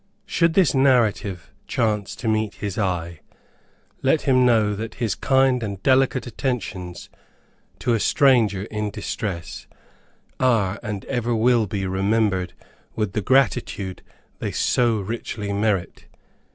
[0.25, 3.19] Should this narrative chance to meet his eye,
[4.01, 7.07] let him know that his kind and delicate attentions
[7.77, 9.67] to a stranger in distress,
[10.39, 12.53] are and ever will be remembered
[12.95, 14.01] with the gratitude
[14.39, 16.05] they so richly merit.